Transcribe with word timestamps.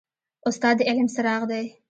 استاد 0.47 0.75
د 0.79 0.81
علم 0.89 1.07
څراغ 1.15 1.41
دی. 1.51 1.65